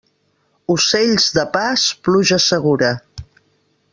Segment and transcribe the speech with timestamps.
[0.75, 2.93] Ocells de pas, pluja segura.